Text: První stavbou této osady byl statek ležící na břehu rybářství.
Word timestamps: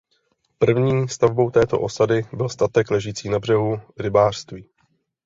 První 0.57 1.09
stavbou 1.09 1.51
této 1.51 1.79
osady 1.79 2.25
byl 2.33 2.49
statek 2.49 2.91
ležící 2.91 3.29
na 3.29 3.39
břehu 3.39 3.81
rybářství. 3.99 4.69